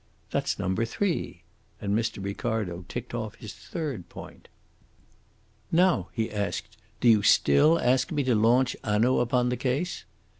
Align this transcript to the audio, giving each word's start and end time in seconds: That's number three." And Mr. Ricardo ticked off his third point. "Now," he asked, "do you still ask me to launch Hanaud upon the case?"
That's 0.31 0.57
number 0.57 0.83
three." 0.83 1.43
And 1.79 1.95
Mr. 1.95 2.25
Ricardo 2.25 2.85
ticked 2.89 3.13
off 3.13 3.35
his 3.35 3.53
third 3.53 4.09
point. 4.09 4.47
"Now," 5.71 6.09
he 6.11 6.31
asked, 6.31 6.75
"do 7.01 7.07
you 7.07 7.21
still 7.21 7.77
ask 7.77 8.11
me 8.11 8.23
to 8.23 8.33
launch 8.33 8.75
Hanaud 8.83 9.19
upon 9.19 9.49
the 9.49 9.57
case?" 9.57 10.05